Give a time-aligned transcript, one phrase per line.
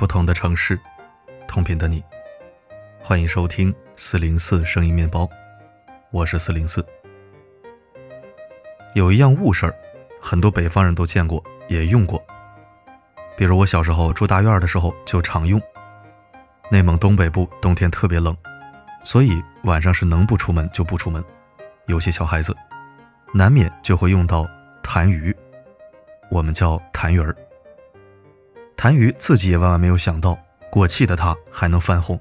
[0.00, 0.80] 不同的城市，
[1.46, 2.02] 同频的你，
[3.02, 5.28] 欢迎收听四零四声音面包，
[6.10, 6.82] 我是四零四。
[8.94, 9.74] 有一样物事儿，
[10.18, 12.18] 很多北方人都见过，也用过。
[13.36, 15.60] 比如我小时候住大院的时候就常用。
[16.70, 18.34] 内蒙东北部冬天特别冷，
[19.04, 21.22] 所以晚上是能不出门就不出门，
[21.88, 22.56] 尤其小孩子，
[23.34, 24.46] 难免就会用到
[24.82, 25.36] 痰盂，
[26.30, 27.36] 我们叫痰盂儿。
[28.80, 30.38] 痰盂自己也万万没有想到，
[30.70, 32.18] 过气的它还能翻红，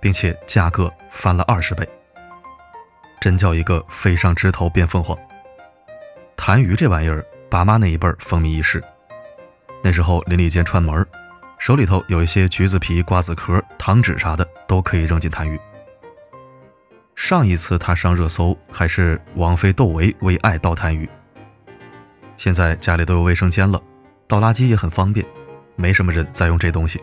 [0.00, 1.86] 并且价格翻了二十倍，
[3.20, 5.14] 真叫一个飞上枝头变凤凰。
[6.38, 8.82] 痰盂这玩意儿，爸妈那一辈儿风靡一时。
[9.82, 11.06] 那时候邻里间串门
[11.58, 15.60] 手里头有一些橘子皮、瓜子壳、糖纸啥的，都可以扔进痰盂。
[17.14, 21.06] 上一次他上热搜还是王菲窦唯为爱倒痰盂。
[22.38, 23.78] 现在家里都有卫生间了，
[24.26, 25.26] 倒垃圾也很方便。
[25.78, 27.00] 没什么人在用这东西。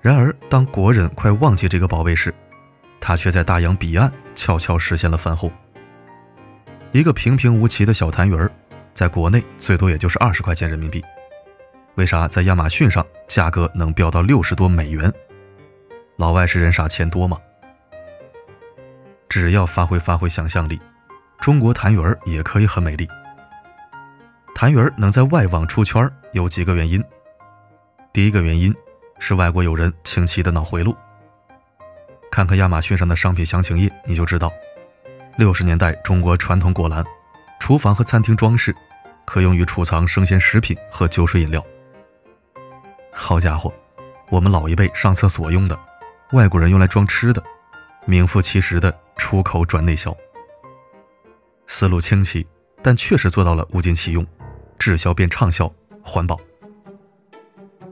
[0.00, 2.34] 然而，当国人快忘记这个宝贝时，
[3.00, 5.50] 它却在大洋彼岸悄悄实现了翻红。
[6.90, 8.50] 一个平平无奇的小痰盂儿，
[8.92, 11.02] 在国内最多也就是二十块钱人民币，
[11.94, 15.12] 为啥在亚马逊上价格能飙到六十多美元？
[16.16, 17.38] 老外是人傻钱多吗？
[19.28, 20.80] 只要发挥发挥想象力，
[21.38, 23.06] 中国痰盂儿也可以很美丽。
[24.54, 27.02] 痰盂儿能在外网出圈，有几个原因。
[28.16, 28.74] 第一个原因
[29.18, 30.96] 是外国友人清奇的脑回路。
[32.30, 34.50] 看看亚马逊上的商品详情页，你就知道，
[35.36, 37.04] 六十年代中国传统果篮，
[37.60, 38.74] 厨房和餐厅装饰，
[39.26, 41.62] 可用于储藏生鲜食品和酒水饮料。
[43.12, 43.70] 好家伙，
[44.30, 45.78] 我们老一辈上厕所用的，
[46.32, 47.44] 外国人用来装吃的，
[48.06, 50.16] 名副其实的出口转内销。
[51.66, 52.46] 思路清奇，
[52.82, 54.26] 但确实做到了物尽其用，
[54.78, 55.70] 滞销变畅销，
[56.02, 56.40] 环保。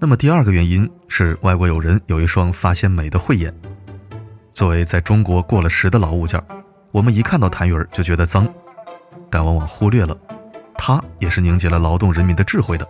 [0.00, 3.52] 那么第二个原因是外国友人有一双发现美的慧眼。
[4.52, 6.40] 作为在中国过了时的老物件，
[6.92, 8.46] 我们一看到痰盂儿就觉得脏，
[9.28, 10.16] 但往往忽略了，
[10.74, 12.88] 它也是凝结了劳动人民的智慧的。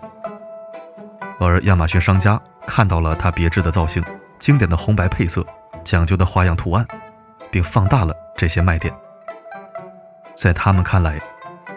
[1.41, 4.02] 而亚马逊商家看到了它别致的造型、
[4.38, 5.44] 经典的红白配色、
[5.84, 6.86] 讲究的花样图案，
[7.50, 8.94] 并放大了这些卖点。
[10.34, 11.19] 在他们看来，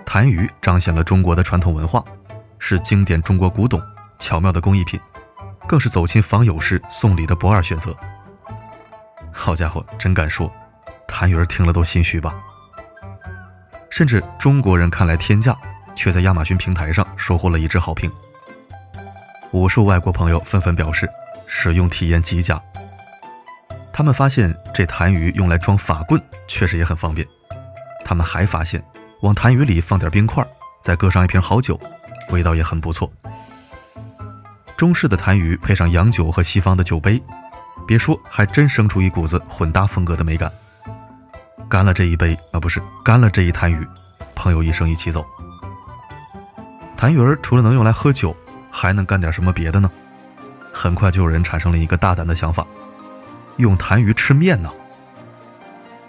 [0.05, 2.03] 痰盂彰显了中国的传统文化，
[2.59, 3.81] 是经典中国古董、
[4.19, 4.99] 巧妙的工艺品。
[5.71, 7.95] 更是走亲访友时送礼的不二选择。
[9.31, 10.51] 好家伙，真敢说，
[11.07, 12.35] 谭云儿听了都心虚吧？
[13.89, 15.55] 甚至中国人看来天价，
[15.95, 18.11] 却在亚马逊平台上收获了一致好评。
[19.51, 21.09] 无数外国朋友纷纷表示
[21.47, 22.61] 使用体验极佳。
[23.93, 27.25] 他们发现这痰盂用来装法棍确实也很方便。
[28.03, 28.83] 他们还发现
[29.21, 30.45] 往痰盂里放点冰块，
[30.81, 31.79] 再搁上一瓶好酒，
[32.27, 33.09] 味道也很不错。
[34.81, 37.21] 中式的痰盂配上洋酒和西方的酒杯，
[37.85, 40.51] 别说，还真生出一股子混搭风格的美感。
[41.69, 43.85] 干了这一杯啊，不是干了这一痰盂，
[44.33, 45.23] 朋友一生一起走。
[46.97, 48.35] 痰盂儿除了能用来喝酒，
[48.71, 49.87] 还能干点什么别的呢？
[50.73, 52.65] 很快就有人产生了一个大胆的想法：
[53.57, 54.71] 用痰盂吃面呢。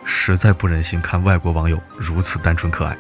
[0.03, 2.97] 实在不忍心看外国网友如此单纯可爱，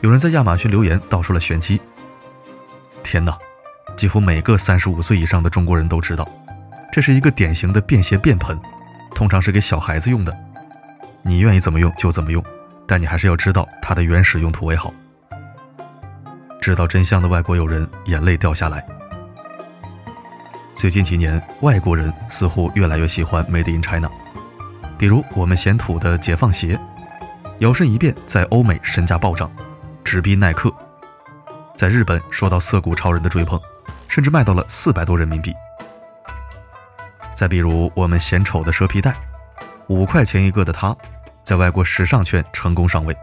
[0.00, 1.80] 有人在亚马逊留言道出了玄机。
[3.04, 3.38] 天哪！
[3.98, 6.26] 几乎每个三十五岁以上的中国人都知道，
[6.92, 8.56] 这是一个典型的便携便盆，
[9.12, 10.34] 通常是给小孩子用的。
[11.20, 12.40] 你愿意怎么用就怎么用，
[12.86, 14.94] 但你还是要知道它的原始用途为好。
[16.60, 18.86] 知道真相的外国友人眼泪掉下来。
[20.74, 24.08] 最近几年，外国人似乎越来越喜欢 Made in China，
[24.96, 26.78] 比如我们嫌土的解放鞋，
[27.58, 29.50] 摇身一变在欧美身价暴涨，
[30.04, 30.72] 直逼耐克，
[31.74, 33.60] 在日本受到涩谷超人的追捧。
[34.18, 35.54] 甚至卖到了四百多人民币。
[37.32, 39.14] 再比如我们嫌丑的蛇皮袋，
[39.86, 40.92] 五块钱一个的它，
[41.44, 43.16] 在外国时尚圈成功上位，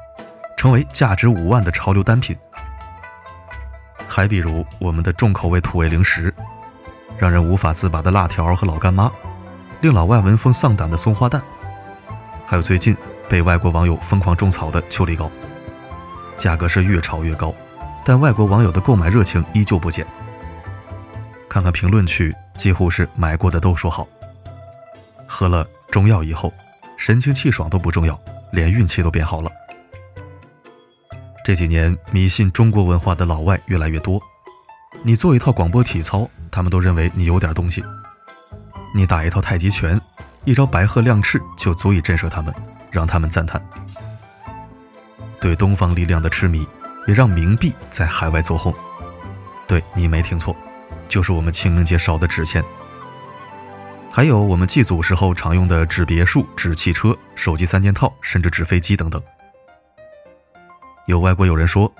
[0.56, 2.34] 成为价值五万的潮流单品。
[4.08, 6.34] 还比如我们的重口味土味零食，
[7.18, 9.12] 让人无法自拔的辣条和老干妈，
[9.82, 11.42] 令老外闻风丧胆的松花蛋，
[12.46, 12.96] 还有最近
[13.28, 15.30] 被外国网友疯狂种草的秋梨膏，
[16.38, 17.54] 价格是越炒越高，
[18.06, 20.08] 但外国网友的购买热情依旧不减。
[21.56, 24.06] 看看评论区，几乎是买过的都说好。
[25.26, 26.54] 喝了中药以后，
[26.98, 28.20] 神清气爽都不重要，
[28.52, 29.50] 连运气都变好了。
[31.46, 34.22] 这几年迷信中国文化的老外越来越多，
[35.02, 37.82] 你做一套广播体操，他们都认为你有点东西；
[38.94, 39.98] 你打一套太极拳，
[40.44, 42.54] 一招白鹤亮翅就足以震慑他们，
[42.92, 43.66] 让他们赞叹。
[45.40, 46.68] 对东方力量的痴迷，
[47.08, 48.76] 也让冥币在海外走红。
[49.70, 50.54] 对你没听错。
[51.08, 52.64] 就是我们清明节烧的纸钱，
[54.12, 59.22] 还有我们祭祖时候常用的纸别墅、纸汽车、手机三件套，甚至纸飞机等等。
[61.06, 61.92] 有外国友人说，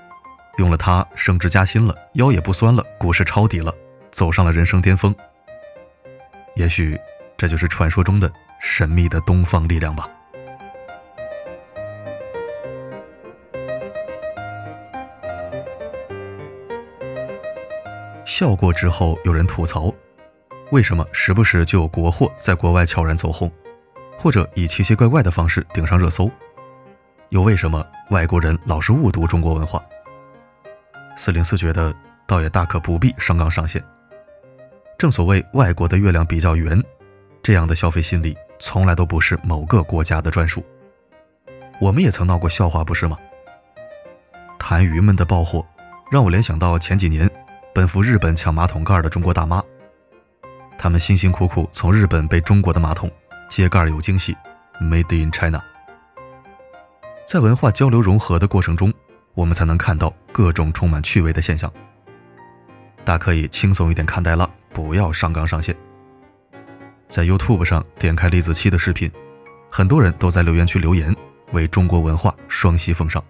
[0.58, 3.74] 用了它升职加薪了，腰也不酸了，股市抄底了，
[4.12, 5.14] 走上了人生巅峰。
[6.56, 7.00] 也许
[7.38, 10.10] 这就是传说中的神秘的东方力量吧。
[18.26, 19.94] 笑过之后，有人吐槽：
[20.72, 23.50] 为什么时不时就有国货在国外悄然走红，
[24.18, 26.30] 或者以奇奇怪怪的方式顶上热搜？
[27.30, 29.84] 又为什么外国人老是误读中国文化？
[31.16, 31.96] 四零四觉得，
[32.26, 33.82] 倒也大可不必上纲上线。
[34.98, 36.82] 正所谓外国的月亮比较圆，
[37.44, 40.64] 这样的消费心理从来都不是某个国家的专属。
[41.80, 43.18] 我们也曾闹过笑话，不是吗？
[44.58, 45.64] 痰盂们的爆火，
[46.12, 47.30] 让我联想到前几年。
[47.76, 49.62] 奔赴日本抢马桶盖的中国大妈，
[50.78, 53.12] 他们辛辛苦苦从日本背中国的马桶，
[53.50, 54.34] 揭盖有惊喜
[54.80, 55.62] ，Made in China。
[57.28, 58.94] 在文化交流融合的过程中，
[59.34, 61.70] 我们才能看到各种充满趣味的现象。
[63.04, 65.76] 大可以轻松一点看待了，不要上纲上线。
[67.10, 69.12] 在 YouTube 上点开李子柒的视频，
[69.70, 71.14] 很多人都在留言区留言，
[71.52, 73.22] 为中国文化双膝奉上。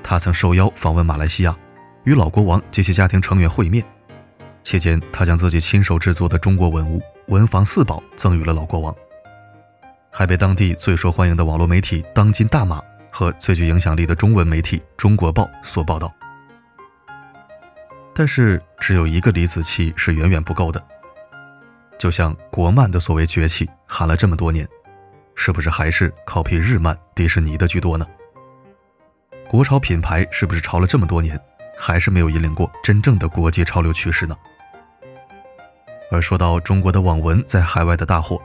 [0.00, 1.56] 他曾受邀访问马来西亚。
[2.04, 3.82] 与老国王及其家庭成员会面，
[4.62, 8.94] 期间他将自己亲手制作的中国文物文房四宝赠予了老国王，
[10.10, 16.14] 还被当地最受欢迎的网络媒体“当今大马”和最具影响力的中文媒体《中国报》所报道。
[18.14, 20.84] 但是，只有一个李子柒是远远不够的。
[21.98, 24.68] 就像国漫的所谓崛起，喊了这么多年，
[25.34, 28.06] 是不是还是 copy 日漫、迪士尼的居多呢？
[29.48, 31.40] 国潮品牌是不是潮了这么多年？
[31.78, 34.36] 还是没有引领过真正的国际潮流趋势呢。
[36.10, 38.40] 而说到中国的网文在海外的大火，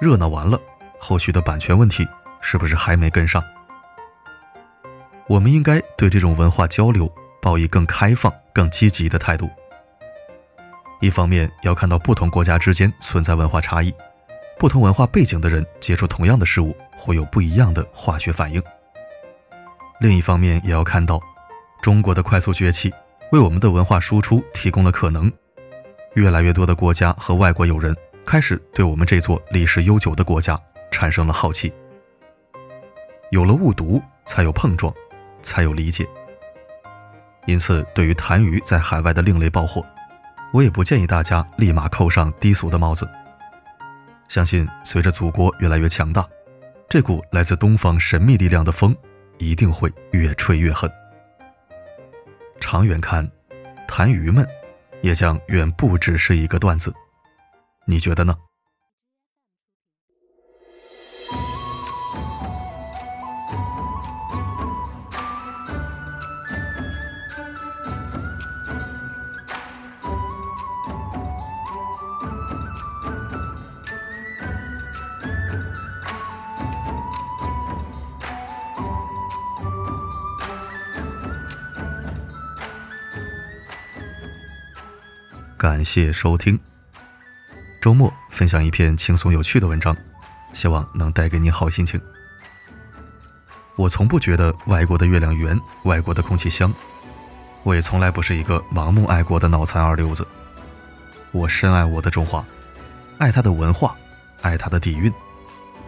[0.00, 0.58] 热闹完了，
[0.98, 2.06] 后续的版权问题
[2.40, 3.42] 是不是还没跟上？
[5.28, 7.08] 我们应该对这种文化交流
[7.40, 9.48] 抱以更开放、更积极的态度。
[11.00, 13.94] 一方面要看到不同国家之间存在文化差异，
[14.58, 18.60] 不同文化背景的人接触同样的事物会有不一样的化学反应；
[20.00, 21.20] 另一方面也要看到。
[21.80, 22.92] 中国的快速崛起，
[23.32, 25.30] 为我们的文化输出提供了可能。
[26.14, 27.96] 越来越多的国家和外国友人
[28.26, 30.60] 开始对我们这座历史悠久的国家
[30.90, 31.72] 产生了好奇。
[33.30, 34.92] 有了误读，才有碰撞，
[35.42, 36.08] 才有理解。
[37.46, 39.84] 因此，对于痰盂在海外的另类爆火，
[40.52, 43.08] 我也不建议大家立马扣上低俗的帽子。
[44.28, 46.26] 相信随着祖国越来越强大，
[46.88, 48.94] 这股来自东方神秘力量的风
[49.38, 50.90] 一定会越吹越狠。
[52.60, 53.26] 长远看，
[53.86, 54.46] 痰盂们
[55.02, 56.92] 也将远不只是一个段子，
[57.86, 58.36] 你觉得呢？
[85.68, 86.58] 感谢收听。
[87.78, 89.94] 周末分享一篇轻松有趣的文章，
[90.54, 92.00] 希望能带给你好心情。
[93.76, 96.72] 我从不觉得外国的月亮圆，外国的空气香。
[97.64, 100.26] 我也从来不是一个盲目爱国的脑残二流子。
[101.32, 102.42] 我深爱我的中华，
[103.18, 103.94] 爱它的文化，
[104.40, 105.12] 爱它的底蕴，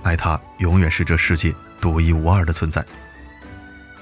[0.03, 2.85] 爱它永远是这世界独一无二的存在。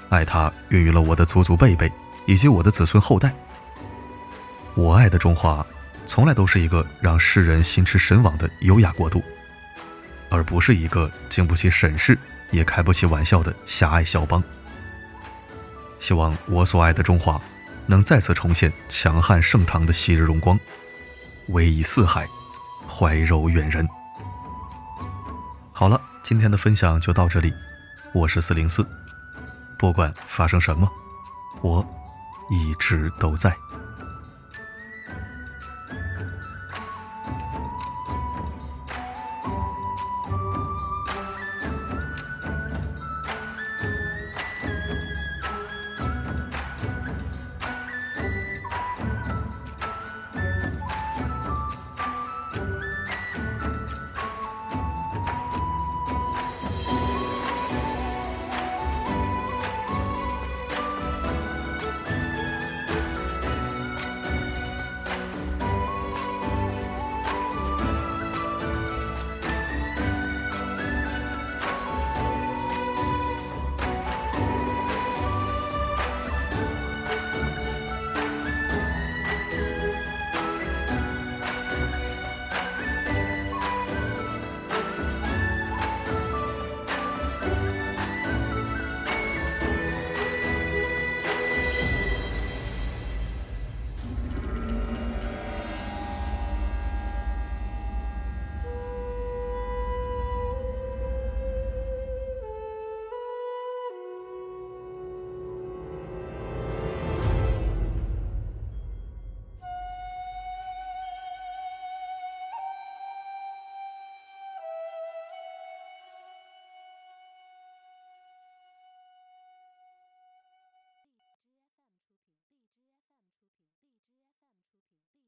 [0.09, 1.89] 爱它孕育了我的祖祖辈辈
[2.27, 3.33] 以及我的子孙后代。
[4.79, 5.67] 我爱的中华，
[6.07, 9.21] 从来都是一个让世人心驰神往的优雅国度，
[10.31, 12.17] 而不是一个经不起审视
[12.53, 14.41] 也开不起玩笑的狭隘肖邦。
[15.99, 17.43] 希望我所爱的中华，
[17.87, 20.57] 能再次重现强悍盛唐的昔日荣光，
[21.49, 22.29] 威仪四海，
[22.87, 23.85] 怀柔远人。
[25.73, 27.53] 好了，今天的分享就到这里，
[28.15, 28.87] 我是四零四，
[29.77, 30.89] 不管发生什么，
[31.63, 31.85] 我
[32.49, 33.53] 一直都在。